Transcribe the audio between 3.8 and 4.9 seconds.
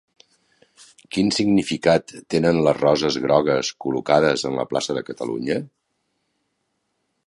col·locades en la